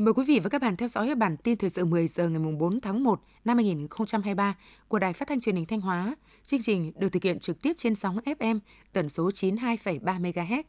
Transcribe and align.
Mời 0.00 0.14
quý 0.14 0.24
vị 0.24 0.40
và 0.40 0.48
các 0.48 0.62
bạn 0.62 0.76
theo 0.76 0.88
dõi 0.88 1.14
bản 1.14 1.36
tin 1.36 1.58
thời 1.58 1.70
sự 1.70 1.84
10 1.84 2.08
giờ 2.08 2.28
ngày 2.28 2.52
4 2.58 2.80
tháng 2.80 3.02
1 3.02 3.20
năm 3.44 3.56
2023 3.56 4.56
của 4.88 4.98
Đài 4.98 5.12
Phát 5.12 5.28
thanh 5.28 5.40
Truyền 5.40 5.56
hình 5.56 5.66
Thanh 5.66 5.80
Hóa. 5.80 6.16
Chương 6.44 6.62
trình 6.62 6.92
được 6.96 7.08
thực 7.08 7.22
hiện 7.22 7.38
trực 7.38 7.62
tiếp 7.62 7.72
trên 7.76 7.94
sóng 7.94 8.18
FM 8.18 8.58
tần 8.92 9.08
số 9.08 9.28
92,3 9.28 10.00
MHz. 10.00 10.62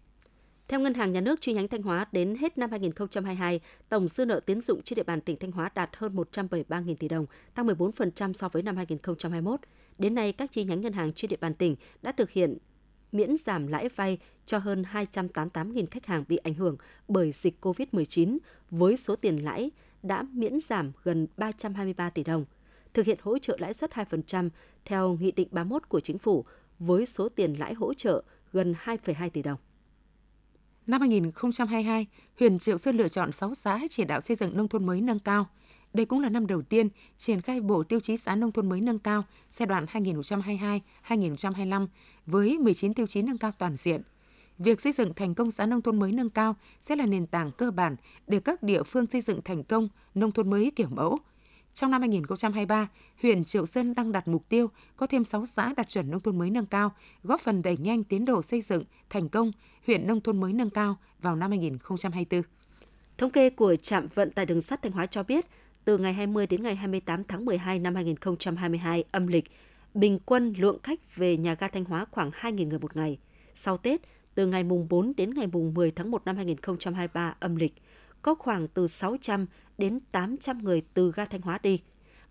Theo 0.68 0.80
Ngân 0.80 0.94
hàng 0.94 1.12
Nhà 1.12 1.22
nước 1.22 1.42
chi 1.42 1.54
nhánh 1.54 1.68
Thanh 1.68 1.82
Hóa, 1.82 2.06
đến 2.12 2.36
hết 2.36 2.58
năm 2.58 2.72
2022, 2.72 3.60
tổng 3.90 4.08
dư 4.08 4.26
nợ 4.26 4.40
tiến 4.40 4.62
dụng 4.62 4.82
trên 4.84 4.96
địa 4.96 5.04
bàn 5.04 5.22
tỉnh 5.22 5.40
Thanh 5.40 5.52
Hóa 5.52 5.70
đạt 5.76 5.90
hơn 5.98 6.16
173.000 6.16 6.96
tỷ 6.96 7.08
đồng, 7.08 7.26
tăng 7.56 7.68
14% 7.68 8.34
so 8.34 8.50
với 8.50 8.64
năm 8.64 8.76
2021. 8.76 9.60
Đến 9.98 10.16
nay, 10.16 10.32
các 10.32 10.52
chi 10.52 10.64
nhánh 10.64 10.82
ngân 10.82 10.94
hàng 10.94 11.14
trên 11.14 11.30
địa 11.30 11.38
bàn 11.42 11.54
tỉnh 11.54 11.76
đã 12.02 12.12
thực 12.12 12.32
hiện 12.32 12.58
miễn 13.12 13.38
giảm 13.46 13.68
lãi 13.68 13.90
vay 13.90 14.18
cho 14.46 14.58
hơn 14.58 14.84
288.000 14.92 15.86
khách 15.92 16.06
hàng 16.06 16.24
bị 16.28 16.38
ảnh 16.38 16.54
hưởng 16.54 16.78
bởi 17.08 17.32
dịch 17.32 17.66
COVID-19 17.66 18.38
với 18.72 18.98
số 18.98 19.16
tiền 19.16 19.36
lãi 19.36 19.72
đã 20.04 20.26
miễn 20.34 20.60
giảm 20.60 20.92
gần 21.04 21.28
323 21.38 22.10
tỷ 22.10 22.24
đồng. 22.24 22.46
Thực 22.94 23.06
hiện 23.06 23.18
hỗ 23.22 23.38
trợ 23.38 23.58
lãi 23.60 23.74
suất 23.74 23.92
2% 23.92 24.50
theo 24.86 25.18
Nghị 25.22 25.32
định 25.32 25.48
31 25.52 25.90
của 25.90 26.00
Chính 26.00 26.18
phủ 26.18 26.46
với 26.80 27.06
số 27.06 27.30
tiền 27.30 27.54
lãi 27.54 27.74
hỗ 27.74 27.94
trợ 27.94 28.24
gần 28.54 28.76
2,2 28.84 29.30
tỷ 29.30 29.42
đồng. 29.42 29.60
Năm 30.88 31.02
2022, 31.02 32.08
huyện 32.40 32.60
Triệu 32.60 32.78
Sơn 32.78 32.98
lựa 32.98 33.08
chọn 33.08 33.32
6 33.32 33.56
xã 33.56 33.80
chỉ 33.90 34.06
đạo 34.06 34.22
xây 34.22 34.36
dựng 34.36 34.58
nông 34.58 34.68
thôn 34.68 34.86
mới 34.86 35.02
nâng 35.02 35.20
cao. 35.20 35.50
Đây 35.94 36.06
cũng 36.06 36.20
là 36.20 36.30
năm 36.30 36.48
đầu 36.48 36.62
tiên 36.62 36.90
triển 37.18 37.42
khai 37.42 37.62
bộ 37.62 37.84
tiêu 37.84 38.00
chí 38.00 38.18
xã 38.18 38.36
nông 38.36 38.52
thôn 38.52 38.70
mới 38.70 38.82
nâng 38.82 39.00
cao 39.00 39.24
giai 39.52 39.68
đoạn 39.68 39.86
2022-2025 39.86 41.88
với 42.26 42.58
19 42.58 42.94
tiêu 42.94 43.08
chí 43.08 43.22
nâng 43.22 43.38
cao 43.38 43.52
toàn 43.58 43.76
diện. 43.78 44.02
Việc 44.58 44.82
xây 44.82 44.92
dựng 44.92 45.14
thành 45.14 45.36
công 45.36 45.52
xã 45.52 45.66
nông 45.66 45.82
thôn 45.82 46.00
mới 46.00 46.12
nâng 46.12 46.30
cao 46.30 46.56
sẽ 46.80 46.96
là 46.96 47.06
nền 47.06 47.28
tảng 47.28 47.52
cơ 47.52 47.72
bản 47.72 47.96
để 48.28 48.40
các 48.40 48.64
địa 48.64 48.84
phương 48.84 49.08
xây 49.08 49.22
dựng 49.22 49.42
thành 49.42 49.64
công 49.64 49.90
nông 50.16 50.32
thôn 50.32 50.50
mới 50.50 50.72
kiểu 50.76 50.88
mẫu. 50.90 51.20
Trong 51.74 51.92
năm 51.92 52.02
2023, 52.02 52.90
huyện 53.22 53.44
Triệu 53.44 53.66
Sơn 53.66 53.94
đang 53.94 54.12
đặt 54.12 54.28
mục 54.28 54.50
tiêu 54.50 54.70
có 54.96 55.08
thêm 55.08 55.24
6 55.24 55.46
xã 55.46 55.74
đạt 55.78 55.88
chuẩn 55.88 56.12
nông 56.12 56.22
thôn 56.22 56.38
mới 56.38 56.50
nâng 56.50 56.66
cao, 56.66 56.92
góp 57.24 57.42
phần 57.42 57.62
đẩy 57.62 57.78
nhanh 57.78 58.04
tiến 58.04 58.26
độ 58.26 58.42
xây 58.42 58.62
dựng 58.62 58.84
thành 59.10 59.30
công 59.30 59.52
huyện 59.88 60.08
nông 60.08 60.22
thôn 60.22 60.40
mới 60.40 60.54
nâng 60.54 60.70
cao 60.70 60.96
vào 61.20 61.36
năm 61.36 61.52
2024. 61.52 62.42
Thống 63.18 63.32
kê 63.32 63.50
của 63.50 63.76
trạm 63.76 64.08
vận 64.08 64.32
tải 64.32 64.46
đường 64.46 64.62
sắt 64.62 64.82
Thanh 64.82 64.92
Hóa 64.92 65.06
cho 65.06 65.24
biết, 65.24 65.46
từ 65.86 65.98
ngày 65.98 66.14
20 66.14 66.48
đến 66.48 66.64
ngày 66.64 66.76
28 66.76 67.24
tháng 67.24 67.46
12 67.46 67.80
năm 67.80 67.96
2022 67.96 69.04
âm 69.12 69.28
lịch, 69.28 69.46
bình 69.94 70.20
quân 70.26 70.54
lượng 70.58 70.80
khách 70.84 71.16
về 71.16 71.38
nhà 71.38 71.54
ga 71.54 71.68
Thanh 71.68 71.86
Hóa 71.86 72.06
khoảng 72.12 72.32
2.000 72.32 72.68
người 72.68 72.80
một 72.80 72.96
ngày. 72.96 73.18
Sau 73.54 73.78
Tết, 73.78 74.02
từ 74.36 74.48
ngày 74.48 74.64
mùng 74.64 74.88
4 74.90 75.14
đến 75.18 75.34
ngày 75.34 75.48
mùng 75.48 75.74
10 75.74 75.92
tháng 75.92 76.12
1 76.12 76.26
năm 76.26 76.36
2023 76.36 77.36
âm 77.40 77.56
lịch, 77.56 77.74
có 78.22 78.36
khoảng 78.36 78.68
từ 78.68 78.88
600 78.88 79.46
đến 79.78 80.00
800 80.12 80.64
người 80.64 80.82
từ 80.94 81.12
ga 81.16 81.26
Thanh 81.26 81.42
Hóa 81.42 81.60
đi. 81.64 81.82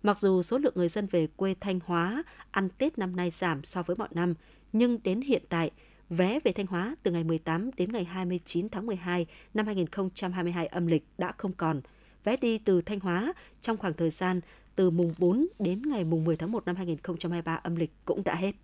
Mặc 0.03 0.19
dù 0.19 0.41
số 0.41 0.57
lượng 0.57 0.73
người 0.75 0.89
dân 0.89 1.07
về 1.11 1.27
quê 1.35 1.55
Thanh 1.59 1.79
Hóa 1.85 2.23
ăn 2.51 2.69
Tết 2.77 2.97
năm 2.97 3.15
nay 3.15 3.31
giảm 3.31 3.63
so 3.63 3.83
với 3.83 3.95
mọi 3.95 4.09
năm, 4.11 4.33
nhưng 4.73 5.03
đến 5.03 5.21
hiện 5.21 5.43
tại, 5.49 5.71
vé 6.09 6.39
về 6.43 6.51
Thanh 6.51 6.67
Hóa 6.67 6.95
từ 7.03 7.11
ngày 7.11 7.23
18 7.23 7.69
đến 7.77 7.91
ngày 7.91 8.03
29 8.03 8.69
tháng 8.69 8.85
12 8.85 9.25
năm 9.53 9.65
2022 9.65 10.67
âm 10.67 10.87
lịch 10.87 11.03
đã 11.17 11.33
không 11.37 11.53
còn. 11.53 11.81
Vé 12.23 12.37
đi 12.37 12.57
từ 12.57 12.81
Thanh 12.81 12.99
Hóa 12.99 13.33
trong 13.61 13.77
khoảng 13.77 13.93
thời 13.93 14.09
gian 14.09 14.41
từ 14.75 14.89
mùng 14.89 15.13
4 15.17 15.47
đến 15.59 15.81
ngày 15.81 16.03
mùng 16.03 16.23
10 16.23 16.37
tháng 16.37 16.51
1 16.51 16.65
năm 16.65 16.75
2023 16.75 17.55
âm 17.55 17.75
lịch 17.75 17.91
cũng 18.05 18.23
đã 18.23 18.35
hết. 18.35 18.55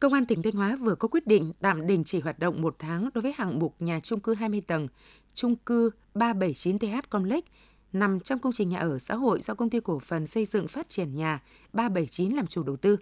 Công 0.00 0.12
an 0.12 0.26
tỉnh 0.26 0.42
Thanh 0.42 0.52
Hóa 0.52 0.76
vừa 0.76 0.94
có 0.94 1.08
quyết 1.08 1.26
định 1.26 1.52
tạm 1.60 1.86
đình 1.86 2.04
chỉ 2.04 2.20
hoạt 2.20 2.38
động 2.38 2.62
một 2.62 2.76
tháng 2.78 3.08
đối 3.14 3.22
với 3.22 3.32
hạng 3.36 3.58
mục 3.58 3.74
nhà 3.78 4.00
trung 4.00 4.20
cư 4.20 4.34
20 4.34 4.62
tầng, 4.66 4.88
trung 5.34 5.56
cư 5.56 5.90
379TH 6.14 7.02
Complex 7.10 7.44
nằm 7.92 8.20
trong 8.20 8.38
công 8.38 8.52
trình 8.52 8.68
nhà 8.68 8.78
ở 8.78 8.98
xã 8.98 9.14
hội 9.14 9.40
do 9.40 9.54
công 9.54 9.70
ty 9.70 9.80
cổ 9.80 9.98
phần 9.98 10.26
xây 10.26 10.44
dựng 10.44 10.68
phát 10.68 10.88
triển 10.88 11.14
nhà 11.14 11.42
379 11.72 12.32
làm 12.32 12.46
chủ 12.46 12.62
đầu 12.62 12.76
tư. 12.76 12.96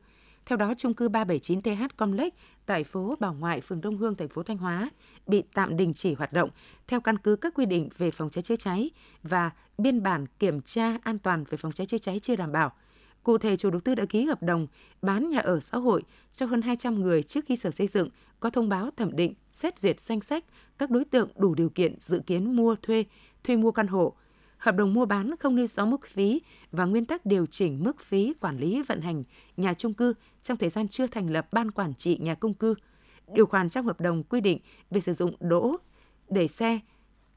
Theo 0.48 0.56
đó, 0.56 0.74
trung 0.76 0.94
cư 0.94 1.08
379TH 1.08 1.88
Complex 1.96 2.32
tại 2.66 2.84
phố 2.84 3.14
Bảo 3.20 3.34
Ngoại, 3.34 3.60
phường 3.60 3.80
Đông 3.80 3.96
Hương, 3.96 4.14
thành 4.14 4.28
phố 4.28 4.42
Thanh 4.42 4.58
Hóa 4.58 4.90
bị 5.26 5.42
tạm 5.54 5.76
đình 5.76 5.94
chỉ 5.94 6.14
hoạt 6.14 6.32
động 6.32 6.50
theo 6.86 7.00
căn 7.00 7.18
cứ 7.18 7.36
các 7.36 7.54
quy 7.54 7.66
định 7.66 7.88
về 7.98 8.10
phòng 8.10 8.28
cháy 8.28 8.42
chữa 8.42 8.56
cháy 8.56 8.90
và 9.22 9.50
biên 9.78 10.02
bản 10.02 10.26
kiểm 10.38 10.60
tra 10.60 10.96
an 11.02 11.18
toàn 11.18 11.44
về 11.50 11.56
phòng 11.56 11.72
cháy 11.72 11.86
chữa 11.86 11.98
cháy 11.98 12.18
chưa 12.20 12.36
đảm 12.36 12.52
bảo. 12.52 12.72
Cụ 13.22 13.38
thể, 13.38 13.56
chủ 13.56 13.70
đầu 13.70 13.80
tư 13.80 13.94
đã 13.94 14.04
ký 14.04 14.24
hợp 14.24 14.42
đồng 14.42 14.66
bán 15.02 15.30
nhà 15.30 15.38
ở 15.38 15.60
xã 15.60 15.78
hội 15.78 16.02
cho 16.32 16.46
hơn 16.46 16.62
200 16.62 17.00
người 17.00 17.22
trước 17.22 17.44
khi 17.48 17.56
Sở 17.56 17.70
Xây 17.70 17.86
dựng 17.86 18.08
có 18.40 18.50
thông 18.50 18.68
báo 18.68 18.90
thẩm 18.96 19.16
định, 19.16 19.34
xét 19.52 19.78
duyệt 19.78 20.00
danh 20.00 20.20
sách 20.20 20.44
các 20.78 20.90
đối 20.90 21.04
tượng 21.04 21.28
đủ 21.36 21.54
điều 21.54 21.68
kiện 21.68 21.94
dự 22.00 22.20
kiến 22.26 22.56
mua 22.56 22.74
thuê, 22.82 23.04
thuê 23.44 23.56
mua 23.56 23.70
căn 23.70 23.86
hộ. 23.86 24.14
Hợp 24.58 24.76
đồng 24.76 24.94
mua 24.94 25.06
bán 25.06 25.36
không 25.40 25.56
nêu 25.56 25.66
rõ 25.66 25.86
mức 25.86 26.06
phí 26.06 26.42
và 26.72 26.84
nguyên 26.84 27.04
tắc 27.04 27.26
điều 27.26 27.46
chỉnh 27.46 27.84
mức 27.84 28.00
phí 28.00 28.34
quản 28.40 28.58
lý 28.58 28.82
vận 28.82 29.00
hành 29.00 29.24
nhà 29.56 29.74
trung 29.74 29.94
cư 29.94 30.14
trong 30.42 30.56
thời 30.56 30.68
gian 30.68 30.88
chưa 30.88 31.06
thành 31.06 31.30
lập 31.30 31.48
ban 31.52 31.70
quản 31.70 31.94
trị 31.94 32.18
nhà 32.20 32.34
công 32.34 32.54
cư. 32.54 32.74
Điều 33.34 33.46
khoản 33.46 33.68
trong 33.68 33.86
hợp 33.86 34.00
đồng 34.00 34.22
quy 34.22 34.40
định 34.40 34.58
về 34.90 35.00
sử 35.00 35.12
dụng 35.12 35.34
đỗ, 35.40 35.76
để 36.28 36.48
xe, 36.48 36.78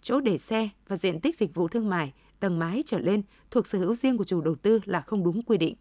chỗ 0.02 0.22
để 0.22 0.38
xe 0.38 0.70
và 0.88 0.98
diện 0.98 1.20
tích 1.20 1.38
dịch 1.38 1.56
vụ 1.56 1.68
thương 1.68 1.90
mại 1.90 2.14
tầng 2.40 2.60
mái 2.60 2.84
trở 2.86 3.00
lên 3.00 3.22
thuộc 3.52 3.68
sở 3.68 3.80
hữu 3.80 3.96
riêng 3.96 4.18
của 4.18 4.24
chủ 4.24 4.42
đầu 4.42 4.56
tư 4.56 4.80
là 4.86 5.02
không 5.02 5.24
đúng 5.24 5.42
quy 5.42 5.58
định. 5.58 5.76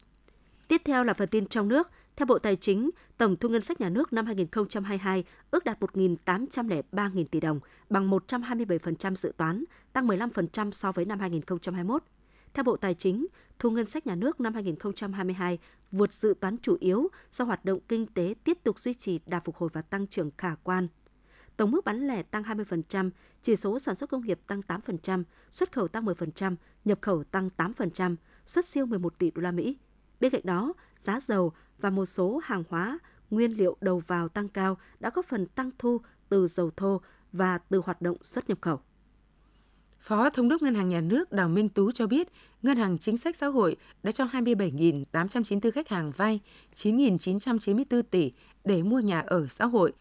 Tiếp 0.69 0.83
theo 0.85 1.05
là 1.05 1.15
phần 1.15 1.29
tin 1.29 1.47
trong 1.47 1.69
nước. 1.69 1.91
Theo 2.17 2.27
Bộ 2.27 2.39
Tài 2.39 2.57
chính, 2.57 2.91
tổng 3.19 3.37
thu 3.37 3.49
ngân 3.49 3.63
sách 3.63 3.81
nhà 3.81 3.89
nước 3.89 4.13
năm 4.13 4.27
2022 4.27 5.25
ước 5.51 5.65
đạt 5.65 5.81
1.803.000 5.81 7.25
tỷ 7.31 7.41
đồng, 7.41 7.61
bằng 7.91 8.11
127% 8.11 9.15
dự 9.15 9.33
toán, 9.37 9.65
tăng 9.93 10.07
15% 10.07 10.71
so 10.71 10.93
với 10.93 11.05
năm 11.05 11.21
2021. 11.21 12.03
Theo 12.55 12.65
Bộ 12.65 12.77
Tài 12.77 12.95
chính, 12.95 13.27
thu 13.59 13.71
ngân 13.71 13.87
sách 13.87 14.07
nhà 14.07 14.15
nước 14.15 14.41
năm 14.41 14.55
2022 14.55 15.59
vượt 15.93 16.13
dự 16.13 16.35
toán 16.41 16.57
chủ 16.59 16.77
yếu 16.81 17.09
do 17.31 17.45
hoạt 17.45 17.65
động 17.65 17.79
kinh 17.89 18.07
tế 18.07 18.35
tiếp 18.45 18.59
tục 18.65 18.79
duy 18.79 18.95
trì 18.95 19.21
đà 19.27 19.41
phục 19.41 19.57
hồi 19.57 19.71
và 19.73 19.83
tăng 19.83 20.07
trưởng 20.07 20.31
khả 20.39 20.55
quan. 20.63 20.89
Tổng 21.57 21.71
mức 21.71 21.85
bán 21.85 22.07
lẻ 22.07 22.23
tăng 22.23 22.43
20%, 22.43 23.11
chỉ 23.43 23.57
số 23.57 23.79
sản 23.79 23.95
xuất 23.95 24.11
công 24.11 24.27
nghiệp 24.27 24.41
tăng 24.47 24.61
8%, 24.69 25.23
xuất 25.51 25.73
khẩu 25.73 25.89
tăng 25.89 26.05
10%, 26.05 26.57
nhập 26.85 26.99
khẩu 27.01 27.25
tăng 27.25 27.51
8%, 27.57 28.17
xuất 28.47 28.67
siêu 28.67 28.87
11 28.87 29.19
tỷ 29.19 29.31
đô 29.31 29.43
la 29.43 29.53
Mỹ. 29.53 29.79
Bên 30.21 30.33
cạnh 30.33 30.43
đó, 30.45 30.73
giá 30.99 31.21
dầu 31.21 31.53
và 31.81 31.91
một 31.91 32.05
số 32.05 32.41
hàng 32.45 32.65
hóa, 32.69 32.99
nguyên 33.31 33.59
liệu 33.59 33.77
đầu 33.81 34.03
vào 34.07 34.29
tăng 34.29 34.49
cao 34.49 34.79
đã 35.01 35.11
góp 35.15 35.27
phần 35.27 35.47
tăng 35.47 35.71
thu 35.79 36.01
từ 36.29 36.47
dầu 36.47 36.71
thô 36.77 37.01
và 37.33 37.59
từ 37.59 37.83
hoạt 37.85 38.03
động 38.03 38.17
xuất 38.23 38.49
nhập 38.49 38.59
khẩu. 38.61 38.81
Phó 40.01 40.31
Thống 40.31 40.49
đốc 40.49 40.63
Ngân 40.63 40.75
hàng 40.75 40.89
Nhà 40.89 41.01
nước 41.01 41.33
Đào 41.33 41.49
Minh 41.49 41.69
Tú 41.69 41.91
cho 41.91 42.07
biết, 42.07 42.29
Ngân 42.63 42.77
hàng 42.77 42.99
Chính 42.99 43.17
sách 43.17 43.37
Xã 43.37 43.47
hội 43.47 43.77
đã 44.03 44.13
cho 44.13 44.25
27.894 44.25 45.71
khách 45.71 45.89
hàng 45.89 46.13
vay 46.17 46.41
9.994 46.75 48.03
tỷ 48.03 48.33
để 48.65 48.83
mua 48.83 49.01
nhà 49.01 49.21
ở 49.21 49.47
xã 49.47 49.67
hội. 49.67 49.93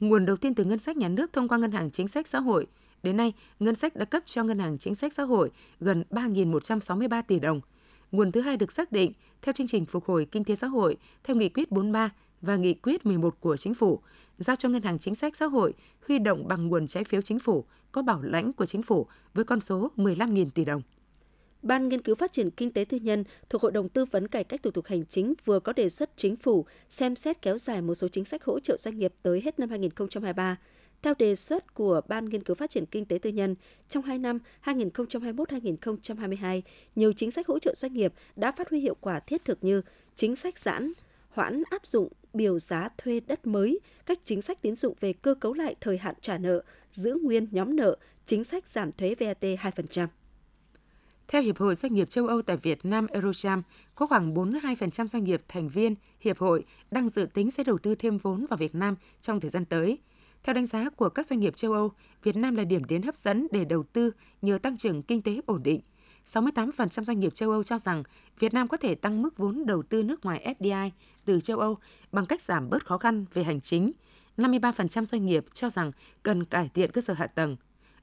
Nguồn 0.00 0.26
đầu 0.26 0.36
tiên 0.36 0.54
từ 0.54 0.64
ngân 0.64 0.78
sách 0.78 0.96
nhà 0.96 1.08
nước 1.08 1.32
thông 1.32 1.48
qua 1.48 1.58
Ngân 1.58 1.72
hàng 1.72 1.90
Chính 1.90 2.08
sách 2.08 2.26
Xã 2.26 2.40
hội. 2.40 2.66
Đến 3.02 3.16
nay, 3.16 3.32
ngân 3.58 3.74
sách 3.74 3.96
đã 3.96 4.04
cấp 4.04 4.22
cho 4.26 4.44
Ngân 4.44 4.58
hàng 4.58 4.78
Chính 4.78 4.94
sách 4.94 5.12
Xã 5.12 5.22
hội 5.22 5.50
gần 5.80 6.04
3.163 6.10 7.22
tỷ 7.22 7.38
đồng. 7.38 7.60
Nguồn 8.12 8.32
thứ 8.32 8.40
hai 8.40 8.56
được 8.56 8.72
xác 8.72 8.92
định 8.92 9.12
theo 9.42 9.52
chương 9.52 9.66
trình 9.66 9.86
phục 9.86 10.04
hồi 10.04 10.26
kinh 10.32 10.44
tế 10.44 10.54
xã 10.54 10.66
hội 10.66 10.96
theo 11.24 11.36
nghị 11.36 11.48
quyết 11.48 11.70
43 11.70 12.10
và 12.40 12.56
nghị 12.56 12.74
quyết 12.74 13.06
11 13.06 13.40
của 13.40 13.56
chính 13.56 13.74
phủ, 13.74 14.00
giao 14.38 14.56
cho 14.56 14.68
Ngân 14.68 14.82
hàng 14.82 14.98
Chính 14.98 15.14
sách 15.14 15.36
Xã 15.36 15.46
hội 15.46 15.74
huy 16.08 16.18
động 16.18 16.48
bằng 16.48 16.68
nguồn 16.68 16.86
trái 16.86 17.04
phiếu 17.04 17.20
chính 17.20 17.38
phủ 17.38 17.64
có 17.92 18.02
bảo 18.02 18.22
lãnh 18.22 18.52
của 18.52 18.66
chính 18.66 18.82
phủ 18.82 19.06
với 19.34 19.44
con 19.44 19.60
số 19.60 19.90
15.000 19.96 20.50
tỷ 20.50 20.64
đồng. 20.64 20.82
Ban 21.62 21.88
Nghiên 21.88 22.02
cứu 22.02 22.14
Phát 22.14 22.32
triển 22.32 22.50
Kinh 22.50 22.72
tế 22.72 22.84
Tư 22.84 22.96
nhân 22.96 23.24
thuộc 23.50 23.62
Hội 23.62 23.72
đồng 23.72 23.88
Tư 23.88 24.04
vấn 24.04 24.28
Cải 24.28 24.44
cách 24.44 24.62
Thủ 24.62 24.70
tục 24.70 24.86
Hành 24.86 25.06
chính 25.06 25.34
vừa 25.44 25.60
có 25.60 25.72
đề 25.72 25.88
xuất 25.88 26.10
chính 26.16 26.36
phủ 26.36 26.66
xem 26.90 27.16
xét 27.16 27.42
kéo 27.42 27.58
dài 27.58 27.82
một 27.82 27.94
số 27.94 28.08
chính 28.08 28.24
sách 28.24 28.44
hỗ 28.44 28.60
trợ 28.60 28.76
doanh 28.76 28.98
nghiệp 28.98 29.12
tới 29.22 29.42
hết 29.44 29.58
năm 29.58 29.70
2023. 29.70 30.56
Theo 31.02 31.14
đề 31.18 31.36
xuất 31.36 31.74
của 31.74 32.00
Ban 32.08 32.28
Nghiên 32.28 32.42
cứu 32.42 32.54
Phát 32.54 32.70
triển 32.70 32.86
Kinh 32.86 33.04
tế 33.04 33.18
Tư 33.18 33.30
nhân, 33.30 33.54
trong 33.88 34.02
2 34.02 34.18
năm 34.18 34.38
2021-2022, 34.64 36.62
nhiều 36.96 37.12
chính 37.12 37.30
sách 37.30 37.46
hỗ 37.46 37.58
trợ 37.58 37.74
doanh 37.74 37.92
nghiệp 37.92 38.12
đã 38.36 38.52
phát 38.52 38.70
huy 38.70 38.80
hiệu 38.80 38.96
quả 39.00 39.20
thiết 39.20 39.44
thực 39.44 39.64
như 39.64 39.82
chính 40.14 40.36
sách 40.36 40.58
giãn, 40.58 40.92
hoãn 41.28 41.62
áp 41.70 41.86
dụng 41.86 42.08
biểu 42.32 42.58
giá 42.58 42.88
thuê 42.98 43.20
đất 43.20 43.46
mới, 43.46 43.80
các 44.06 44.18
chính 44.24 44.42
sách 44.42 44.62
tín 44.62 44.76
dụng 44.76 44.94
về 45.00 45.12
cơ 45.12 45.34
cấu 45.34 45.52
lại 45.52 45.76
thời 45.80 45.98
hạn 45.98 46.14
trả 46.20 46.38
nợ, 46.38 46.62
giữ 46.92 47.18
nguyên 47.22 47.46
nhóm 47.50 47.76
nợ, 47.76 47.96
chính 48.26 48.44
sách 48.44 48.68
giảm 48.68 48.92
thuế 48.92 49.14
VAT 49.14 49.42
2%. 49.42 50.06
Theo 51.28 51.42
Hiệp 51.42 51.58
hội 51.58 51.74
Doanh 51.74 51.94
nghiệp 51.94 52.10
châu 52.10 52.26
Âu 52.26 52.42
tại 52.42 52.56
Việt 52.56 52.84
Nam 52.84 53.06
Eurocharm, 53.06 53.62
có 53.94 54.06
khoảng 54.06 54.34
42% 54.34 55.06
doanh 55.06 55.24
nghiệp 55.24 55.42
thành 55.48 55.68
viên 55.68 55.94
Hiệp 56.20 56.38
hội 56.38 56.64
đang 56.90 57.08
dự 57.08 57.26
tính 57.34 57.50
sẽ 57.50 57.64
đầu 57.64 57.78
tư 57.78 57.94
thêm 57.94 58.18
vốn 58.18 58.46
vào 58.50 58.56
Việt 58.56 58.74
Nam 58.74 58.96
trong 59.20 59.40
thời 59.40 59.50
gian 59.50 59.64
tới. 59.64 59.98
Theo 60.48 60.54
đánh 60.54 60.66
giá 60.66 60.90
của 60.90 61.08
các 61.08 61.26
doanh 61.26 61.40
nghiệp 61.40 61.56
châu 61.56 61.72
Âu, 61.72 61.90
Việt 62.22 62.36
Nam 62.36 62.54
là 62.54 62.64
điểm 62.64 62.84
đến 62.84 63.02
hấp 63.02 63.16
dẫn 63.16 63.46
để 63.50 63.64
đầu 63.64 63.82
tư 63.82 64.12
nhờ 64.42 64.58
tăng 64.58 64.76
trưởng 64.76 65.02
kinh 65.02 65.22
tế 65.22 65.40
ổn 65.46 65.62
định. 65.62 65.80
68% 66.26 67.04
doanh 67.04 67.20
nghiệp 67.20 67.34
châu 67.34 67.50
Âu 67.50 67.62
cho 67.62 67.78
rằng 67.78 68.02
Việt 68.38 68.54
Nam 68.54 68.68
có 68.68 68.76
thể 68.76 68.94
tăng 68.94 69.22
mức 69.22 69.38
vốn 69.38 69.66
đầu 69.66 69.82
tư 69.82 70.02
nước 70.02 70.24
ngoài 70.24 70.54
FDI 70.58 70.90
từ 71.24 71.40
châu 71.40 71.58
Âu 71.58 71.78
bằng 72.12 72.26
cách 72.26 72.40
giảm 72.40 72.70
bớt 72.70 72.86
khó 72.86 72.98
khăn 72.98 73.24
về 73.34 73.42
hành 73.42 73.60
chính. 73.60 73.92
53% 74.36 75.04
doanh 75.04 75.26
nghiệp 75.26 75.44
cho 75.52 75.70
rằng 75.70 75.92
cần 76.22 76.44
cải 76.44 76.70
thiện 76.74 76.92
cơ 76.92 77.00
sở 77.00 77.14
hạ 77.14 77.26
tầng. 77.26 77.56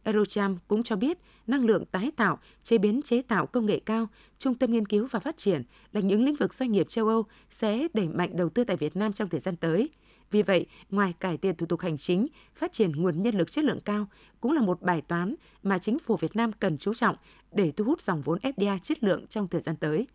Eurocham 0.03 0.57
cũng 0.68 0.83
cho 0.83 0.95
biết 0.95 1.18
năng 1.47 1.65
lượng 1.65 1.86
tái 1.86 2.12
tạo, 2.15 2.39
chế 2.63 2.77
biến 2.77 3.01
chế 3.01 3.21
tạo 3.21 3.45
công 3.45 3.65
nghệ 3.65 3.80
cao, 3.80 4.07
trung 4.38 4.56
tâm 4.56 4.71
nghiên 4.71 4.88
cứu 4.88 5.07
và 5.12 5.19
phát 5.19 5.38
triển 5.38 5.63
là 5.92 6.01
những 6.01 6.24
lĩnh 6.24 6.36
vực 6.36 6.53
doanh 6.53 6.71
nghiệp 6.71 6.89
châu 6.89 7.07
Âu 7.07 7.24
sẽ 7.50 7.88
đẩy 7.94 8.07
mạnh 8.07 8.38
đầu 8.38 8.50
tư 8.50 8.63
tại 8.63 8.77
Việt 8.77 8.95
Nam 8.95 9.13
trong 9.13 9.30
thời 9.30 9.39
gian 9.39 9.56
tới. 9.56 9.89
Vì 10.36 10.42
vậy, 10.42 10.66
ngoài 10.90 11.14
cải 11.20 11.38
thiện 11.38 11.56
thủ 11.56 11.66
tục 11.66 11.80
hành 11.80 11.98
chính, 11.98 12.28
phát 12.56 12.72
triển 12.72 12.92
nguồn 12.92 13.24
nhân 13.24 13.36
lực 13.36 13.52
chất 13.52 13.64
lượng 13.64 13.80
cao 13.86 14.08
cũng 14.42 14.52
là 14.52 14.62
một 14.62 14.82
bài 14.82 15.02
toán 15.02 15.36
mà 15.64 15.78
chính 15.78 16.00
phủ 16.00 16.18
Việt 16.18 16.36
Nam 16.36 16.52
cần 16.54 16.78
chú 16.78 16.94
trọng 16.94 17.16
để 17.52 17.72
thu 17.72 17.86
hút 17.86 18.02
dòng 18.02 18.22
vốn 18.22 18.40
FDI 18.40 18.80
chất 18.80 19.04
lượng 19.04 19.28
trong 19.28 19.48
thời 19.48 19.62
gian 19.62 19.76
tới. 19.76 20.08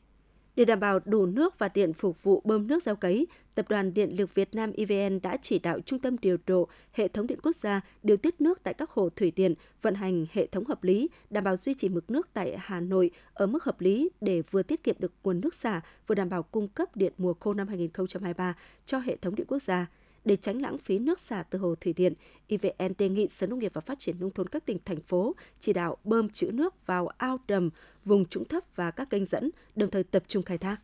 Để 0.57 0.65
đảm 0.65 0.81
bảo 0.81 0.99
đủ 1.05 1.27
nước 1.27 1.59
và 1.59 1.69
điện 1.69 1.93
phục 1.93 2.23
vụ 2.23 2.43
bơm 2.45 2.67
nước 2.67 2.83
gieo 2.83 2.97
cấy, 2.97 3.27
Tập 3.55 3.67
đoàn 3.69 3.95
Điện 3.95 4.17
lực 4.19 4.35
Việt 4.35 4.55
Nam 4.55 4.73
EVN 4.77 5.21
đã 5.23 5.37
chỉ 5.43 5.59
đạo 5.59 5.81
Trung 5.81 5.99
tâm 5.99 6.17
điều 6.23 6.37
độ 6.47 6.69
hệ 6.93 7.09
thống 7.09 7.27
điện 7.27 7.39
quốc 7.43 7.57
gia 7.57 7.81
điều 8.03 8.17
tiết 8.17 8.41
nước 8.41 8.63
tại 8.63 8.75
các 8.75 8.91
hồ 8.91 9.09
thủy 9.09 9.33
điện, 9.37 9.55
vận 9.83 9.95
hành 9.95 10.27
hệ 10.33 10.47
thống 10.47 10.65
hợp 10.65 10.85
lý, 10.85 11.09
đảm 11.31 11.45
bảo 11.45 11.57
duy 11.57 11.75
trì 11.75 11.89
mực 11.89 12.11
nước 12.11 12.29
tại 12.33 12.57
Hà 12.59 12.81
Nội 12.81 13.11
ở 13.35 13.47
mức 13.47 13.65
hợp 13.65 13.81
lý 13.81 14.11
để 14.21 14.43
vừa 14.51 14.63
tiết 14.63 14.85
kiệm 14.85 14.97
được 14.99 15.13
nguồn 15.25 15.41
nước 15.41 15.55
xả, 15.55 15.81
vừa 16.07 16.15
đảm 16.15 16.29
bảo 16.29 16.43
cung 16.43 16.69
cấp 16.69 16.97
điện 16.97 17.13
mùa 17.19 17.35
khô 17.41 17.55
năm 17.55 17.69
2023 17.69 18.55
cho 18.87 18.99
hệ 18.99 19.17
thống 19.17 19.35
điện 19.35 19.47
quốc 19.47 19.63
gia. 19.63 19.87
Để 20.25 20.37
tránh 20.37 20.63
lãng 20.63 20.79
phí 20.79 20.99
nước 20.99 21.21
xả 21.21 21.43
từ 21.51 21.59
hồ 21.59 21.75
thủy 21.81 21.93
điện, 21.93 22.15
EVN 22.49 22.93
đề 22.99 23.09
nghị 23.09 23.29
Sở 23.29 23.47
Nông 23.47 23.59
nghiệp 23.59 23.73
và 23.75 23.81
Phát 23.81 23.99
triển 23.99 24.21
Nông 24.21 24.31
thôn 24.31 24.49
các 24.49 24.67
tỉnh, 24.67 24.79
thành 24.85 25.01
phố 25.01 25.35
chỉ 25.61 25.73
đạo 25.73 25.97
bơm 26.05 26.29
trữ 26.29 26.51
nước 26.51 26.87
vào 26.87 27.09
ao 27.09 27.39
đầm, 27.49 27.71
vùng 28.05 28.25
trũng 28.25 28.45
thấp 28.45 28.65
và 28.75 28.91
các 28.91 29.11
kênh 29.11 29.25
dẫn, 29.25 29.51
đồng 29.77 29.91
thời 29.91 30.05
tập 30.05 30.23
trung 30.29 30.43
khai 30.43 30.59
thác. 30.59 30.77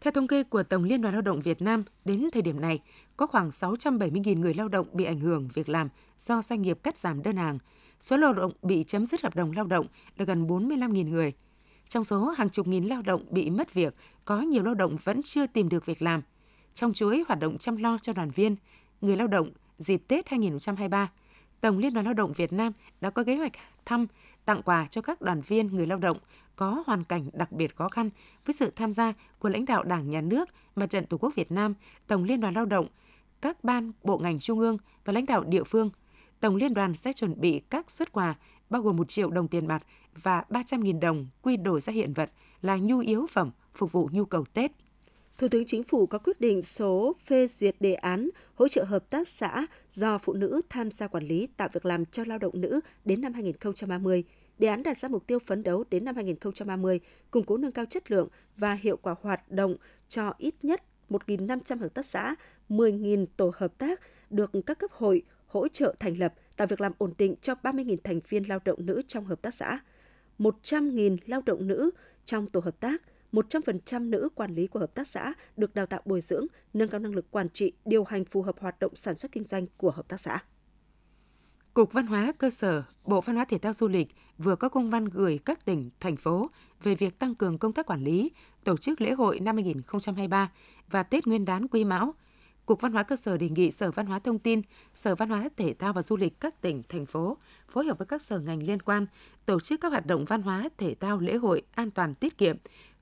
Theo 0.00 0.12
thống 0.12 0.26
kê 0.26 0.42
của 0.42 0.62
Tổng 0.62 0.84
Liên 0.84 1.02
đoàn 1.02 1.14
Lao 1.14 1.22
động 1.22 1.40
Việt 1.40 1.62
Nam, 1.62 1.84
đến 2.04 2.28
thời 2.32 2.42
điểm 2.42 2.60
này, 2.60 2.80
có 3.16 3.26
khoảng 3.26 3.48
670.000 3.48 4.40
người 4.40 4.54
lao 4.54 4.68
động 4.68 4.86
bị 4.92 5.04
ảnh 5.04 5.20
hưởng 5.20 5.48
việc 5.54 5.68
làm 5.68 5.88
do 6.18 6.42
doanh 6.42 6.62
nghiệp 6.62 6.78
cắt 6.82 6.96
giảm 6.96 7.22
đơn 7.22 7.36
hàng. 7.36 7.58
Số 8.00 8.16
lao 8.16 8.32
động 8.32 8.52
bị 8.62 8.84
chấm 8.84 9.06
dứt 9.06 9.22
hợp 9.22 9.36
đồng 9.36 9.52
lao 9.52 9.64
động 9.64 9.86
là 10.16 10.24
gần 10.24 10.46
45.000 10.46 11.08
người. 11.08 11.32
Trong 11.88 12.04
số 12.04 12.28
hàng 12.28 12.50
chục 12.50 12.66
nghìn 12.66 12.84
lao 12.84 13.02
động 13.02 13.24
bị 13.30 13.50
mất 13.50 13.74
việc, 13.74 13.94
có 14.24 14.40
nhiều 14.40 14.62
lao 14.62 14.74
động 14.74 14.96
vẫn 15.04 15.22
chưa 15.22 15.46
tìm 15.46 15.68
được 15.68 15.86
việc 15.86 16.02
làm– 16.02 16.22
trong 16.78 16.92
chuỗi 16.92 17.24
hoạt 17.28 17.40
động 17.40 17.58
chăm 17.58 17.76
lo 17.76 17.98
cho 18.02 18.12
đoàn 18.12 18.30
viên, 18.30 18.56
người 19.00 19.16
lao 19.16 19.26
động 19.26 19.50
dịp 19.76 20.02
Tết 20.08 20.28
2023, 20.28 21.10
Tổng 21.60 21.78
Liên 21.78 21.94
đoàn 21.94 22.06
Lao 22.06 22.14
động 22.14 22.32
Việt 22.32 22.52
Nam 22.52 22.72
đã 23.00 23.10
có 23.10 23.24
kế 23.24 23.36
hoạch 23.36 23.52
thăm, 23.84 24.06
tặng 24.44 24.62
quà 24.62 24.86
cho 24.90 25.00
các 25.00 25.20
đoàn 25.20 25.40
viên 25.40 25.66
người 25.66 25.86
lao 25.86 25.98
động 25.98 26.18
có 26.56 26.82
hoàn 26.86 27.04
cảnh 27.04 27.30
đặc 27.32 27.52
biệt 27.52 27.76
khó 27.76 27.88
khăn 27.88 28.10
với 28.46 28.54
sự 28.54 28.72
tham 28.76 28.92
gia 28.92 29.12
của 29.38 29.48
lãnh 29.48 29.64
đạo 29.64 29.82
Đảng, 29.82 30.10
Nhà 30.10 30.20
nước, 30.20 30.48
Mặt 30.76 30.86
trận 30.86 31.06
Tổ 31.06 31.18
quốc 31.18 31.34
Việt 31.34 31.52
Nam, 31.52 31.74
Tổng 32.06 32.24
Liên 32.24 32.40
đoàn 32.40 32.54
Lao 32.54 32.64
động, 32.64 32.86
các 33.40 33.64
ban, 33.64 33.92
bộ 34.02 34.18
ngành 34.18 34.38
trung 34.38 34.58
ương 34.58 34.78
và 35.04 35.12
lãnh 35.12 35.26
đạo 35.26 35.44
địa 35.44 35.64
phương. 35.64 35.90
Tổng 36.40 36.56
Liên 36.56 36.74
đoàn 36.74 36.94
sẽ 36.94 37.12
chuẩn 37.12 37.40
bị 37.40 37.60
các 37.70 37.90
xuất 37.90 38.12
quà 38.12 38.34
bao 38.70 38.82
gồm 38.82 38.96
1 38.96 39.08
triệu 39.08 39.30
đồng 39.30 39.48
tiền 39.48 39.66
mặt 39.66 39.82
và 40.22 40.44
300.000 40.50 41.00
đồng 41.00 41.26
quy 41.42 41.56
đổi 41.56 41.80
ra 41.80 41.92
hiện 41.92 42.12
vật 42.12 42.30
là 42.62 42.76
nhu 42.76 42.98
yếu 42.98 43.26
phẩm 43.26 43.50
phục 43.74 43.92
vụ 43.92 44.08
nhu 44.12 44.24
cầu 44.24 44.44
Tết. 44.44 44.72
Thủ 45.38 45.48
tướng 45.48 45.66
Chính 45.66 45.82
phủ 45.82 46.06
có 46.06 46.18
quyết 46.18 46.40
định 46.40 46.62
số 46.62 47.16
phê 47.24 47.46
duyệt 47.46 47.76
đề 47.80 47.94
án 47.94 48.30
hỗ 48.54 48.68
trợ 48.68 48.84
hợp 48.84 49.10
tác 49.10 49.28
xã 49.28 49.66
do 49.90 50.18
phụ 50.18 50.32
nữ 50.32 50.60
tham 50.68 50.90
gia 50.90 51.06
quản 51.06 51.24
lý 51.24 51.48
tạo 51.56 51.68
việc 51.72 51.84
làm 51.84 52.04
cho 52.04 52.24
lao 52.26 52.38
động 52.38 52.60
nữ 52.60 52.80
đến 53.04 53.20
năm 53.20 53.32
2030. 53.32 54.24
Đề 54.58 54.68
án 54.68 54.82
đặt 54.82 54.98
ra 54.98 55.08
mục 55.08 55.26
tiêu 55.26 55.38
phấn 55.38 55.62
đấu 55.62 55.84
đến 55.90 56.04
năm 56.04 56.14
2030, 56.14 57.00
củng 57.30 57.44
cố 57.44 57.56
nâng 57.56 57.72
cao 57.72 57.84
chất 57.84 58.10
lượng 58.10 58.28
và 58.56 58.74
hiệu 58.74 58.96
quả 58.96 59.14
hoạt 59.22 59.50
động 59.50 59.76
cho 60.08 60.34
ít 60.38 60.54
nhất 60.62 60.82
1.500 61.10 61.78
hợp 61.78 61.94
tác 61.94 62.06
xã, 62.06 62.34
10.000 62.68 63.26
tổ 63.36 63.52
hợp 63.56 63.78
tác 63.78 64.00
được 64.30 64.50
các 64.66 64.78
cấp 64.78 64.90
hội 64.92 65.22
hỗ 65.46 65.68
trợ 65.68 65.94
thành 66.00 66.18
lập, 66.18 66.34
tạo 66.56 66.66
việc 66.66 66.80
làm 66.80 66.92
ổn 66.98 67.14
định 67.18 67.34
cho 67.40 67.54
30.000 67.62 67.96
thành 68.04 68.20
viên 68.28 68.48
lao 68.48 68.58
động 68.64 68.86
nữ 68.86 69.02
trong 69.06 69.24
hợp 69.24 69.42
tác 69.42 69.54
xã, 69.54 69.80
100.000 70.38 71.16
lao 71.26 71.42
động 71.46 71.66
nữ 71.66 71.90
trong 72.24 72.46
tổ 72.46 72.60
hợp 72.60 72.80
tác– 72.80 73.02
100% 73.32 74.10
nữ 74.10 74.28
quản 74.34 74.54
lý 74.54 74.66
của 74.66 74.80
hợp 74.80 74.94
tác 74.94 75.08
xã 75.08 75.32
được 75.56 75.74
đào 75.74 75.86
tạo 75.86 76.00
bồi 76.04 76.20
dưỡng, 76.20 76.46
nâng 76.74 76.88
cao 76.88 77.00
năng 77.00 77.14
lực 77.14 77.30
quản 77.30 77.48
trị, 77.48 77.72
điều 77.84 78.04
hành 78.04 78.24
phù 78.24 78.42
hợp 78.42 78.60
hoạt 78.60 78.78
động 78.80 78.94
sản 78.94 79.14
xuất 79.14 79.32
kinh 79.32 79.44
doanh 79.44 79.66
của 79.76 79.90
hợp 79.90 80.08
tác 80.08 80.20
xã. 80.20 80.38
Cục 81.74 81.92
Văn 81.92 82.06
hóa 82.06 82.32
cơ 82.38 82.50
sở, 82.50 82.82
Bộ 83.04 83.20
Văn 83.20 83.36
hóa 83.36 83.44
Thể 83.44 83.58
thao 83.58 83.72
Du 83.72 83.88
lịch 83.88 84.08
vừa 84.38 84.56
có 84.56 84.68
công 84.68 84.90
văn 84.90 85.04
gửi 85.04 85.38
các 85.44 85.64
tỉnh, 85.64 85.90
thành 86.00 86.16
phố 86.16 86.50
về 86.82 86.94
việc 86.94 87.18
tăng 87.18 87.34
cường 87.34 87.58
công 87.58 87.72
tác 87.72 87.86
quản 87.86 88.04
lý, 88.04 88.32
tổ 88.64 88.76
chức 88.76 89.00
lễ 89.00 89.12
hội 89.12 89.40
năm 89.40 89.56
2023 89.56 90.52
và 90.90 91.02
Tết 91.02 91.26
Nguyên 91.26 91.44
đán 91.44 91.68
Quý 91.68 91.84
Mão. 91.84 92.14
Cục 92.66 92.80
Văn 92.80 92.92
hóa 92.92 93.02
cơ 93.02 93.16
sở 93.16 93.36
đề 93.36 93.48
nghị 93.48 93.70
Sở 93.70 93.90
Văn 93.90 94.06
hóa 94.06 94.18
Thông 94.18 94.38
tin, 94.38 94.62
Sở 94.94 95.14
Văn 95.14 95.28
hóa 95.28 95.48
Thể 95.56 95.74
thao 95.74 95.92
và 95.92 96.02
Du 96.02 96.16
lịch 96.16 96.40
các 96.40 96.60
tỉnh, 96.60 96.82
thành 96.88 97.06
phố 97.06 97.36
phối 97.68 97.84
hợp 97.84 97.98
với 97.98 98.06
các 98.06 98.22
sở 98.22 98.38
ngành 98.38 98.62
liên 98.62 98.82
quan 98.82 99.06
tổ 99.46 99.60
chức 99.60 99.80
các 99.80 99.88
hoạt 99.88 100.06
động 100.06 100.24
văn 100.24 100.42
hóa, 100.42 100.68
thể 100.78 100.94
thao, 100.94 101.18
lễ 101.18 101.36
hội 101.36 101.62
an 101.74 101.90
toàn 101.90 102.14
tiết 102.14 102.38
kiệm, 102.38 102.56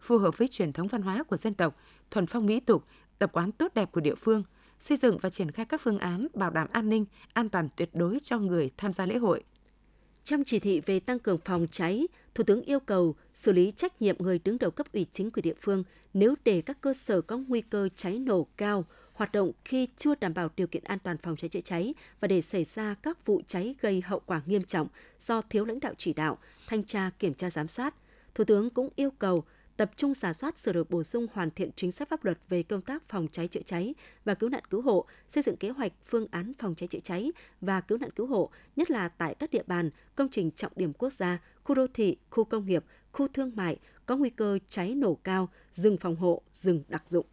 phù 0.06 0.18
hợp 0.18 0.38
với 0.38 0.48
truyền 0.48 0.72
thống 0.72 0.86
văn 0.86 1.02
hóa 1.02 1.22
của 1.22 1.36
dân 1.36 1.54
tộc, 1.54 1.76
thuần 2.10 2.26
phong 2.26 2.46
mỹ 2.46 2.60
tục, 2.60 2.84
tập 3.18 3.30
quán 3.32 3.52
tốt 3.52 3.74
đẹp 3.74 3.92
của 3.92 4.00
địa 4.00 4.14
phương, 4.14 4.42
xây 4.78 4.96
dựng 4.96 5.18
và 5.18 5.30
triển 5.30 5.50
khai 5.50 5.66
các 5.66 5.80
phương 5.80 5.98
án 5.98 6.26
bảo 6.34 6.50
đảm 6.50 6.68
an 6.72 6.88
ninh, 6.88 7.04
an 7.32 7.48
toàn 7.48 7.68
tuyệt 7.76 7.90
đối 7.92 8.18
cho 8.22 8.38
người 8.38 8.70
tham 8.76 8.92
gia 8.92 9.06
lễ 9.06 9.16
hội. 9.16 9.44
Trong 10.24 10.44
chỉ 10.44 10.58
thị 10.58 10.80
về 10.80 11.00
tăng 11.00 11.18
cường 11.18 11.38
phòng 11.44 11.66
cháy, 11.70 12.06
Thủ 12.36 12.44
tướng 12.44 12.62
yêu 12.62 12.80
cầu 12.80 13.14
xử 13.34 13.52
lý 13.52 13.70
trách 13.70 14.02
nhiệm 14.02 14.16
người 14.18 14.40
đứng 14.44 14.58
đầu 14.58 14.70
cấp 14.70 14.86
ủy 14.92 15.06
chính 15.12 15.30
quyền 15.30 15.42
địa 15.42 15.54
phương 15.60 15.84
nếu 16.14 16.34
để 16.44 16.60
các 16.60 16.80
cơ 16.80 16.94
sở 16.94 17.20
có 17.20 17.38
nguy 17.38 17.60
cơ 17.60 17.88
cháy 17.96 18.18
nổ 18.18 18.46
cao 18.56 18.84
hoạt 19.12 19.32
động 19.32 19.52
khi 19.64 19.88
chưa 19.96 20.14
đảm 20.14 20.34
bảo 20.34 20.48
điều 20.56 20.66
kiện 20.66 20.84
an 20.84 20.98
toàn 20.98 21.16
phòng 21.16 21.36
cháy 21.36 21.48
chữa 21.48 21.60
cháy 21.60 21.94
và 22.20 22.28
để 22.28 22.42
xảy 22.42 22.64
ra 22.64 22.94
các 23.02 23.26
vụ 23.26 23.42
cháy 23.46 23.74
gây 23.80 24.00
hậu 24.00 24.20
quả 24.26 24.40
nghiêm 24.46 24.62
trọng 24.62 24.88
do 25.18 25.42
thiếu 25.42 25.64
lãnh 25.64 25.80
đạo 25.80 25.92
chỉ 25.96 26.12
đạo, 26.12 26.38
thanh 26.66 26.84
tra, 26.84 27.10
kiểm 27.18 27.34
tra 27.34 27.50
giám 27.50 27.68
sát. 27.68 27.94
Thủ 28.34 28.44
tướng 28.44 28.70
cũng 28.70 28.88
yêu 28.96 29.10
cầu 29.10 29.44
tập 29.76 29.90
trung 29.96 30.14
giả 30.14 30.32
soát 30.32 30.58
sửa 30.58 30.73
đổi 30.73 30.84
bổ 30.88 31.02
sung 31.02 31.26
hoàn 31.32 31.50
thiện 31.50 31.70
chính 31.76 31.93
sách 31.93 32.08
pháp 32.08 32.25
luật 32.25 32.38
về 32.49 32.62
công 32.62 32.81
tác 32.81 33.08
phòng 33.08 33.28
cháy 33.32 33.49
chữa 33.49 33.61
cháy 33.64 33.94
và 34.25 34.34
cứu 34.34 34.49
nạn 34.49 34.62
cứu 34.70 34.82
hộ, 34.82 35.06
xây 35.28 35.43
dựng 35.43 35.56
kế 35.56 35.70
hoạch 35.70 35.93
phương 36.05 36.26
án 36.31 36.52
phòng 36.58 36.75
cháy 36.75 36.88
chữa 36.88 36.99
cháy 36.99 37.32
và 37.61 37.81
cứu 37.81 37.99
nạn 37.99 38.11
cứu 38.11 38.26
hộ, 38.26 38.50
nhất 38.76 38.90
là 38.90 39.08
tại 39.08 39.34
các 39.34 39.50
địa 39.50 39.62
bàn, 39.67 39.90
công 40.14 40.28
trình 40.28 40.50
trọng 40.50 40.73
điểm 40.76 40.93
quốc 40.93 41.12
gia, 41.12 41.38
khu 41.64 41.75
đô 41.75 41.87
thị, 41.94 42.17
khu 42.31 42.44
công 42.44 42.67
nghiệp, 42.67 42.84
khu 43.12 43.28
thương 43.28 43.52
mại 43.56 43.78
có 44.06 44.17
nguy 44.17 44.31
cơ 44.31 44.58
cháy 44.69 44.94
nổ 44.94 45.14
cao, 45.14 45.49
rừng 45.73 45.96
phòng 45.96 46.17
hộ, 46.17 46.43
rừng 46.52 46.82
đặc 46.88 47.08
dụng. 47.08 47.26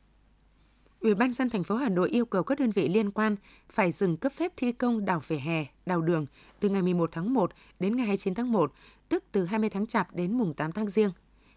Ủy 1.00 1.16
ban 1.16 1.33
dân 1.33 1.50
thành 1.50 1.64
phố 1.64 1.76
Hà 1.76 1.90
Nội 1.90 2.09
yêu 2.09 2.26
cầu 2.26 2.44
các 2.44 2.59
đơn 2.59 2.71
vị 2.71 2.90
liên 2.90 3.12
quan 3.12 3.35
phải 3.69 3.92
dừng 3.92 4.18
cấp 4.18 4.31
phép 4.31 4.54
thi 4.57 4.71
công 4.71 5.06
đào 5.06 5.21
vỉa 5.28 5.38
hè, 5.38 5.66
đào 5.85 6.02
đường 6.02 6.26
từ 6.59 6.69
ngày 6.69 6.81
11 6.81 7.09
tháng 7.12 7.33
1 7.33 7.52
đến 7.80 7.95
ngày 7.95 8.06
29 8.06 8.33
tháng 8.33 8.52
1, 8.52 8.73
tức 9.09 9.23
từ 9.31 9.45
20 9.45 9.69
tháng 9.69 9.88
Chạp 9.88 10.16
đến 10.16 10.38
mùng 10.38 10.54
8 10.54 10.71
tháng 10.71 10.90
Giêng. 10.90 11.12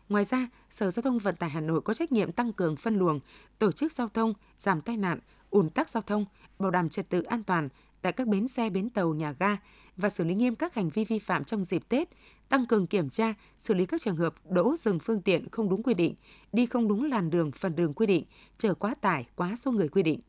Ngoài 0.08 0.24
ra, 0.24 0.48
Sở 0.70 0.90
Giao 0.90 1.02
thông 1.02 1.18
Vận 1.18 1.36
tải 1.36 1.50
Hà 1.50 1.60
Nội 1.60 1.80
có 1.80 1.94
trách 1.94 2.12
nhiệm 2.12 2.32
tăng 2.32 2.52
cường 2.52 2.76
phân 2.76 2.96
luồng, 2.96 3.20
tổ 3.58 3.72
chức 3.72 3.92
giao 3.92 4.08
thông, 4.08 4.34
giảm 4.56 4.80
tai 4.80 4.96
nạn, 4.96 5.18
ùn 5.50 5.70
tắc 5.70 5.88
giao 5.88 6.02
thông, 6.02 6.24
bảo 6.58 6.70
đảm 6.70 6.88
trật 6.88 7.08
tự 7.08 7.22
an 7.22 7.42
toàn 7.42 7.68
tại 8.02 8.12
các 8.12 8.28
bến 8.28 8.48
xe, 8.48 8.70
bến 8.70 8.90
tàu, 8.90 9.14
nhà 9.14 9.34
ga 9.38 9.56
và 9.96 10.08
xử 10.08 10.24
lý 10.24 10.34
nghiêm 10.34 10.54
các 10.54 10.74
hành 10.74 10.88
vi 10.88 11.04
vi 11.04 11.18
phạm 11.18 11.44
trong 11.44 11.64
dịp 11.64 11.82
Tết, 11.88 12.08
tăng 12.48 12.66
cường 12.66 12.86
kiểm 12.86 13.10
tra, 13.10 13.34
xử 13.58 13.74
lý 13.74 13.86
các 13.86 14.00
trường 14.00 14.16
hợp 14.16 14.34
đỗ 14.50 14.74
dừng 14.78 14.98
phương 14.98 15.22
tiện 15.22 15.48
không 15.50 15.68
đúng 15.68 15.82
quy 15.82 15.94
định, 15.94 16.14
đi 16.52 16.66
không 16.66 16.88
đúng 16.88 17.04
làn 17.04 17.30
đường, 17.30 17.52
phần 17.52 17.76
đường 17.76 17.94
quy 17.94 18.06
định, 18.06 18.24
chở 18.58 18.74
quá 18.74 18.94
tải, 18.94 19.26
quá 19.36 19.56
số 19.56 19.72
người 19.72 19.88
quy 19.88 20.02
định. 20.02 20.20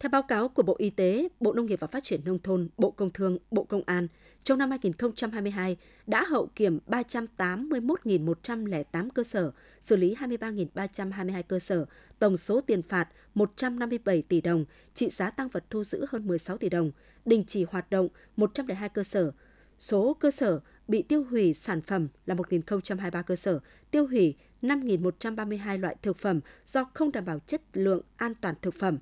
Theo 0.00 0.10
báo 0.10 0.22
cáo 0.22 0.48
của 0.48 0.62
Bộ 0.62 0.74
Y 0.78 0.90
tế, 0.90 1.28
Bộ 1.40 1.52
Nông 1.52 1.66
nghiệp 1.66 1.80
và 1.80 1.86
Phát 1.86 2.04
triển 2.04 2.20
Nông 2.24 2.38
thôn, 2.38 2.68
Bộ 2.78 2.90
Công 2.90 3.10
Thương, 3.10 3.38
Bộ 3.50 3.64
Công 3.64 3.82
an, 3.86 4.08
trong 4.44 4.58
năm 4.58 4.70
2022 4.70 5.76
đã 6.06 6.24
hậu 6.24 6.46
kiểm 6.46 6.78
381.108 6.86 9.08
cơ 9.14 9.24
sở, 9.24 9.52
xử 9.80 9.96
lý 9.96 10.14
23.322 10.14 11.42
cơ 11.42 11.58
sở, 11.58 11.86
tổng 12.18 12.36
số 12.36 12.60
tiền 12.60 12.82
phạt 12.82 13.08
157 13.34 14.22
tỷ 14.22 14.40
đồng, 14.40 14.64
trị 14.94 15.10
giá 15.10 15.30
tăng 15.30 15.48
vật 15.48 15.64
thu 15.70 15.84
giữ 15.84 16.06
hơn 16.10 16.26
16 16.26 16.58
tỷ 16.58 16.68
đồng, 16.68 16.92
đình 17.24 17.44
chỉ 17.46 17.66
hoạt 17.70 17.90
động 17.90 18.08
102 18.36 18.88
cơ 18.88 19.04
sở. 19.04 19.32
Số 19.78 20.14
cơ 20.14 20.30
sở 20.30 20.60
bị 20.88 21.02
tiêu 21.02 21.24
hủy 21.30 21.54
sản 21.54 21.80
phẩm 21.80 22.08
là 22.26 22.34
1.023 22.34 23.22
cơ 23.22 23.36
sở, 23.36 23.60
tiêu 23.90 24.06
hủy 24.06 24.34
5.132 24.62 25.80
loại 25.80 25.96
thực 26.02 26.18
phẩm 26.18 26.40
do 26.64 26.84
không 26.94 27.12
đảm 27.12 27.24
bảo 27.24 27.38
chất 27.38 27.62
lượng 27.72 28.02
an 28.16 28.34
toàn 28.40 28.54
thực 28.62 28.74
phẩm. 28.74 28.98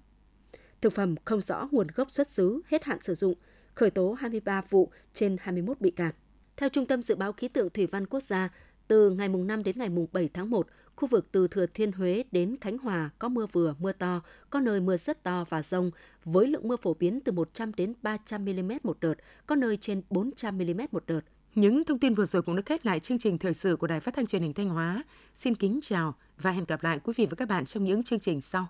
Thực 0.80 0.92
phẩm 0.92 1.14
không 1.24 1.40
rõ 1.40 1.68
nguồn 1.70 1.86
gốc 1.94 2.12
xuất 2.12 2.30
xứ, 2.30 2.60
hết 2.66 2.84
hạn 2.84 2.98
sử 3.02 3.14
dụng, 3.14 3.34
khởi 3.74 3.90
tố 3.90 4.12
23 4.12 4.62
vụ 4.70 4.90
trên 5.14 5.36
21 5.40 5.80
bị 5.80 5.90
can. 5.90 6.12
Theo 6.56 6.68
Trung 6.68 6.86
tâm 6.86 7.02
Dự 7.02 7.14
báo 7.14 7.32
Khí 7.32 7.48
tượng 7.48 7.70
Thủy 7.70 7.86
văn 7.86 8.06
Quốc 8.06 8.22
gia, 8.22 8.48
từ 8.88 9.10
ngày 9.10 9.28
mùng 9.28 9.46
5 9.46 9.62
đến 9.62 9.78
ngày 9.78 9.88
mùng 9.88 10.06
7 10.12 10.28
tháng 10.34 10.50
1, 10.50 10.66
khu 10.96 11.08
vực 11.08 11.28
từ 11.32 11.48
Thừa 11.48 11.66
Thiên 11.66 11.92
Huế 11.92 12.24
đến 12.32 12.56
Khánh 12.60 12.78
Hòa 12.78 13.10
có 13.18 13.28
mưa 13.28 13.46
vừa, 13.52 13.74
mưa 13.78 13.92
to, 13.92 14.20
có 14.50 14.60
nơi 14.60 14.80
mưa 14.80 14.96
rất 14.96 15.22
to 15.22 15.44
và 15.48 15.62
rông, 15.62 15.90
với 16.24 16.46
lượng 16.46 16.68
mưa 16.68 16.76
phổ 16.76 16.94
biến 16.94 17.20
từ 17.20 17.32
100 17.32 17.72
đến 17.76 17.94
300 18.02 18.44
mm 18.44 18.72
một 18.82 18.96
đợt, 19.00 19.14
có 19.46 19.54
nơi 19.54 19.76
trên 19.76 20.02
400 20.10 20.58
mm 20.58 20.80
một 20.92 21.04
đợt. 21.06 21.20
Những 21.54 21.84
thông 21.84 21.98
tin 21.98 22.14
vừa 22.14 22.26
rồi 22.26 22.42
cũng 22.42 22.56
đã 22.56 22.62
kết 22.62 22.86
lại 22.86 23.00
chương 23.00 23.18
trình 23.18 23.38
thời 23.38 23.54
sự 23.54 23.76
của 23.76 23.86
Đài 23.86 24.00
Phát 24.00 24.14
thanh 24.14 24.26
Truyền 24.26 24.42
hình 24.42 24.52
Thanh 24.52 24.68
Hóa. 24.68 25.04
Xin 25.34 25.54
kính 25.54 25.80
chào 25.82 26.14
và 26.38 26.50
hẹn 26.50 26.64
gặp 26.64 26.82
lại 26.82 27.00
quý 27.04 27.12
vị 27.16 27.26
và 27.30 27.34
các 27.36 27.48
bạn 27.48 27.64
trong 27.64 27.84
những 27.84 28.02
chương 28.02 28.20
trình 28.20 28.40
sau. 28.40 28.66